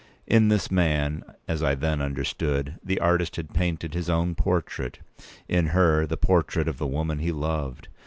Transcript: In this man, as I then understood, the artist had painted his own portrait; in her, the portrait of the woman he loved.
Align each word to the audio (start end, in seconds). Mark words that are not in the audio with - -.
In 0.25 0.47
this 0.47 0.71
man, 0.71 1.23
as 1.47 1.61
I 1.61 1.75
then 1.75 2.01
understood, 2.01 2.79
the 2.83 2.99
artist 2.99 3.35
had 3.35 3.53
painted 3.53 3.93
his 3.93 4.09
own 4.09 4.33
portrait; 4.33 4.97
in 5.47 5.67
her, 5.77 6.07
the 6.07 6.17
portrait 6.17 6.67
of 6.67 6.79
the 6.79 6.87
woman 6.87 7.19
he 7.19 7.31
loved. 7.31 7.87